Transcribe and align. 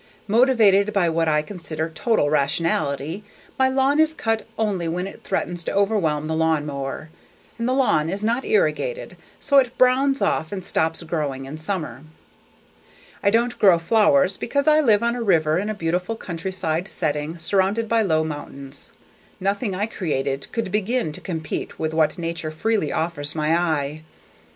Motivated 0.27 0.91
by 0.93 1.07
what 1.09 1.27
I 1.27 1.43
consider 1.43 1.87
total 1.87 2.27
rationality, 2.27 3.23
my 3.59 3.69
lawn 3.69 3.99
is 3.99 4.15
cut 4.15 4.47
only 4.57 4.87
when 4.87 5.05
it 5.05 5.23
threatens 5.23 5.63
to 5.65 5.75
overwhelm 5.75 6.25
the 6.25 6.33
lawnmower, 6.33 7.11
and 7.59 7.67
the 7.69 7.73
lawn 7.75 8.09
is 8.09 8.23
not 8.23 8.43
irrigated, 8.43 9.15
so 9.39 9.59
it 9.59 9.77
browns 9.77 10.19
off 10.19 10.51
and 10.51 10.65
stops 10.65 11.03
growing 11.03 11.45
in 11.45 11.59
summer. 11.59 12.01
I 13.21 13.29
don't 13.29 13.59
grow 13.59 13.77
flowers 13.77 14.37
because 14.37 14.67
I 14.67 14.81
live 14.81 15.03
on 15.03 15.15
a 15.15 15.21
river 15.21 15.59
in 15.59 15.69
a 15.69 15.75
beautiful 15.75 16.15
countryside 16.15 16.87
setting 16.87 17.37
surrounded 17.37 17.87
by 17.87 18.01
low 18.01 18.23
mountains. 18.23 18.93
Nothing 19.39 19.75
I 19.75 19.85
created 19.85 20.47
could 20.51 20.71
begin 20.71 21.11
to 21.11 21.21
compete 21.21 21.77
with 21.77 21.93
what 21.93 22.17
nature 22.17 22.49
freely 22.49 22.91
offers 22.91 23.35
my 23.35 23.55
eye. 23.55 24.01